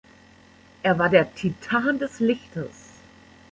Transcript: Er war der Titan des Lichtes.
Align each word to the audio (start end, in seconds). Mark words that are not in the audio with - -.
Er 0.81 0.97
war 0.97 1.09
der 1.09 1.31
Titan 1.35 1.99
des 1.99 2.19
Lichtes. 2.19 2.71